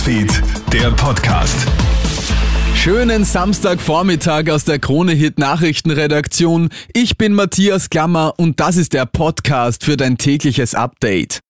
Newsfeed, 0.00 0.42
der 0.72 0.90
Podcast. 0.92 1.66
Schönen 2.74 3.24
Samstagvormittag 3.24 4.48
aus 4.50 4.64
der 4.64 4.78
Krone 4.78 5.12
Hit 5.12 5.38
Nachrichtenredaktion. 5.38 6.70
Ich 6.94 7.18
bin 7.18 7.34
Matthias 7.34 7.90
Klammer 7.90 8.32
und 8.38 8.60
das 8.60 8.76
ist 8.76 8.94
der 8.94 9.04
Podcast 9.04 9.84
für 9.84 9.98
dein 9.98 10.16
tägliches 10.16 10.74
Update. 10.74 11.40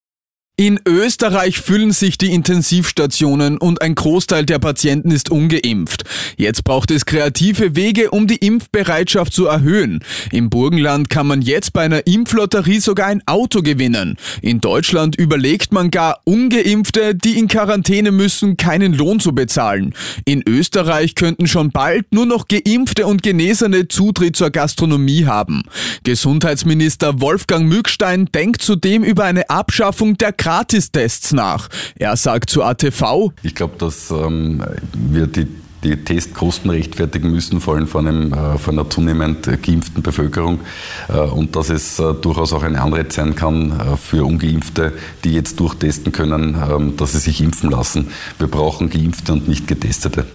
In 0.60 0.78
Österreich 0.86 1.58
füllen 1.58 1.90
sich 1.90 2.18
die 2.18 2.34
Intensivstationen 2.34 3.56
und 3.56 3.80
ein 3.80 3.94
Großteil 3.94 4.44
der 4.44 4.58
Patienten 4.58 5.10
ist 5.10 5.30
ungeimpft. 5.30 6.04
Jetzt 6.36 6.64
braucht 6.64 6.90
es 6.90 7.06
kreative 7.06 7.76
Wege, 7.76 8.10
um 8.10 8.26
die 8.26 8.36
Impfbereitschaft 8.36 9.32
zu 9.32 9.46
erhöhen. 9.46 10.04
Im 10.30 10.50
Burgenland 10.50 11.08
kann 11.08 11.26
man 11.26 11.40
jetzt 11.40 11.72
bei 11.72 11.80
einer 11.80 12.06
Impflotterie 12.06 12.80
sogar 12.80 13.06
ein 13.06 13.22
Auto 13.24 13.62
gewinnen. 13.62 14.18
In 14.42 14.60
Deutschland 14.60 15.16
überlegt 15.16 15.72
man 15.72 15.90
gar, 15.90 16.20
ungeimpfte, 16.24 17.14
die 17.14 17.38
in 17.38 17.48
Quarantäne 17.48 18.12
müssen, 18.12 18.58
keinen 18.58 18.92
Lohn 18.92 19.18
zu 19.18 19.34
bezahlen. 19.34 19.94
In 20.26 20.42
Österreich 20.46 21.14
könnten 21.14 21.46
schon 21.46 21.70
bald 21.70 22.12
nur 22.12 22.26
noch 22.26 22.48
geimpfte 22.48 23.06
und 23.06 23.22
Genesene 23.22 23.88
Zutritt 23.88 24.36
zur 24.36 24.50
Gastronomie 24.50 25.24
haben. 25.24 25.62
Gesundheitsminister 26.04 27.22
Wolfgang 27.22 27.66
Mückstein 27.66 28.26
denkt 28.26 28.60
zudem 28.60 29.02
über 29.02 29.24
eine 29.24 29.48
Abschaffung 29.48 30.18
der 30.18 30.34
Gratistests 30.50 31.32
nach. 31.32 31.68
Er 31.96 32.16
sagt 32.16 32.50
zu 32.50 32.64
ATV, 32.64 33.30
Ich 33.44 33.54
glaube, 33.54 33.76
dass 33.78 34.10
ähm, 34.10 34.64
wir 34.92 35.28
die 35.28 35.46
die 35.82 35.96
Testkosten 35.96 36.70
rechtfertigen 36.70 37.30
müssen, 37.30 37.58
vor 37.58 37.76
allem 37.76 37.86
von, 37.86 38.06
einem, 38.06 38.34
äh, 38.34 38.58
von 38.58 38.78
einer 38.78 38.90
zunehmend 38.90 39.44
geimpften 39.62 40.02
Bevölkerung 40.02 40.60
äh, 41.08 41.20
und 41.20 41.56
dass 41.56 41.70
es 41.70 41.98
äh, 41.98 42.12
durchaus 42.12 42.52
auch 42.52 42.64
ein 42.64 42.76
Anreiz 42.76 43.14
sein 43.14 43.34
kann 43.34 43.96
für 43.96 44.26
Ungeimpfte, 44.26 44.92
die 45.24 45.32
jetzt 45.32 45.58
durchtesten 45.58 46.12
können, 46.12 46.54
ähm, 46.70 46.98
dass 46.98 47.12
sie 47.12 47.20
sich 47.20 47.40
impfen 47.40 47.70
lassen. 47.70 48.08
Wir 48.38 48.48
brauchen 48.48 48.90
Geimpfte 48.90 49.32
und 49.32 49.48
nicht 49.48 49.66
Getestete. 49.66 50.26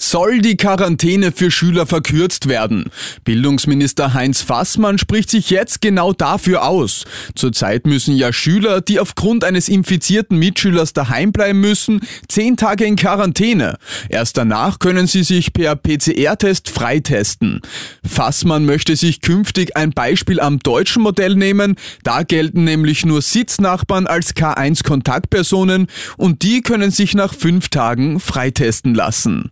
Soll 0.00 0.38
die 0.42 0.56
Quarantäne 0.56 1.32
für 1.32 1.50
Schüler 1.50 1.84
verkürzt 1.84 2.48
werden? 2.48 2.84
Bildungsminister 3.24 4.14
Heinz 4.14 4.42
Fassmann 4.42 4.96
spricht 4.96 5.28
sich 5.28 5.50
jetzt 5.50 5.80
genau 5.80 6.12
dafür 6.12 6.64
aus. 6.64 7.04
Zurzeit 7.34 7.84
müssen 7.84 8.14
ja 8.14 8.32
Schüler, 8.32 8.80
die 8.80 9.00
aufgrund 9.00 9.42
eines 9.42 9.68
infizierten 9.68 10.38
Mitschülers 10.38 10.92
daheim 10.92 11.32
bleiben 11.32 11.60
müssen, 11.60 12.00
zehn 12.28 12.56
Tage 12.56 12.84
in 12.84 12.94
Quarantäne. 12.94 13.76
Erst 14.08 14.36
danach 14.36 14.78
können 14.78 15.08
sie 15.08 15.24
sich 15.24 15.52
per 15.52 15.74
PCR-Test 15.74 16.70
freitesten. 16.70 17.60
Fassmann 18.08 18.66
möchte 18.66 18.94
sich 18.94 19.20
künftig 19.20 19.76
ein 19.76 19.90
Beispiel 19.90 20.38
am 20.38 20.60
deutschen 20.60 21.02
Modell 21.02 21.34
nehmen. 21.34 21.74
Da 22.04 22.22
gelten 22.22 22.62
nämlich 22.62 23.04
nur 23.04 23.20
Sitznachbarn 23.20 24.06
als 24.06 24.36
K1-Kontaktpersonen 24.36 25.88
und 26.16 26.42
die 26.42 26.60
können 26.60 26.92
sich 26.92 27.14
nach 27.14 27.34
fünf 27.34 27.68
Tagen 27.68 28.20
freitesten 28.20 28.94
lassen. 28.94 29.50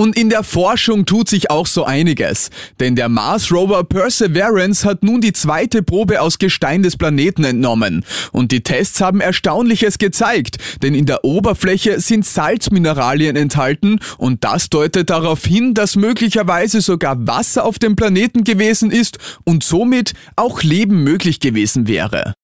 Und 0.00 0.16
in 0.16 0.28
der 0.28 0.44
Forschung 0.44 1.06
tut 1.06 1.28
sich 1.28 1.50
auch 1.50 1.66
so 1.66 1.84
einiges, 1.84 2.50
denn 2.78 2.94
der 2.94 3.08
Mars 3.08 3.50
Rover 3.50 3.82
Perseverance 3.82 4.84
hat 4.84 5.02
nun 5.02 5.20
die 5.20 5.32
zweite 5.32 5.82
Probe 5.82 6.20
aus 6.20 6.38
Gestein 6.38 6.84
des 6.84 6.96
Planeten 6.96 7.42
entnommen. 7.42 8.04
Und 8.30 8.52
die 8.52 8.62
Tests 8.62 9.00
haben 9.00 9.20
Erstaunliches 9.20 9.98
gezeigt, 9.98 10.58
denn 10.84 10.94
in 10.94 11.04
der 11.04 11.24
Oberfläche 11.24 11.98
sind 11.98 12.24
Salzmineralien 12.24 13.34
enthalten 13.34 13.98
und 14.18 14.44
das 14.44 14.70
deutet 14.70 15.10
darauf 15.10 15.44
hin, 15.44 15.74
dass 15.74 15.96
möglicherweise 15.96 16.80
sogar 16.80 17.26
Wasser 17.26 17.64
auf 17.64 17.80
dem 17.80 17.96
Planeten 17.96 18.44
gewesen 18.44 18.92
ist 18.92 19.18
und 19.42 19.64
somit 19.64 20.12
auch 20.36 20.62
Leben 20.62 21.02
möglich 21.02 21.40
gewesen 21.40 21.88
wäre. 21.88 22.34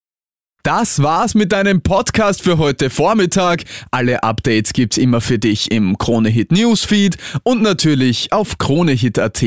Das 0.65 1.03
war's 1.03 1.35
mit 1.35 1.53
deinem 1.53 1.83
Podcast 1.83 2.41
für 2.41 2.57
heute 2.57 2.89
Vormittag. 2.89 3.65
Alle 3.91 4.23
Updates 4.23 4.73
gibt's 4.73 4.97
immer 4.97 5.21
für 5.21 5.39
dich 5.39 5.71
im 5.71 5.99
Kronehit 5.99 6.53
Newsfeed 6.53 7.19
und 7.43 7.61
natürlich 7.61 8.33
auf 8.33 8.57
kronehit.at. 8.57 9.45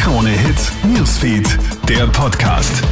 Krone 0.00 0.30
Hit 0.30 0.72
Newsfeed, 0.84 1.58
der 1.86 2.06
Podcast. 2.06 2.82